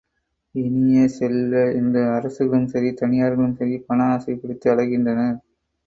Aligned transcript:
இனிய 0.55 1.07
செல்வ, 1.07 1.65
இன்று 1.71 2.03
அரசுகளும் 2.11 2.67
சரி, 2.67 2.91
தனியார்களும் 3.01 3.55
சரி, 3.55 3.77
பண 3.87 4.03
ஆசை 4.11 4.35
பிடித்து 4.35 4.69
அலைகின்றனர். 4.75 5.39